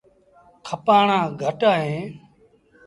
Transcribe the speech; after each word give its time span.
کپآڻآن 0.67 1.25
گھٽ 1.41 1.59
اهيݩ۔ 1.71 2.03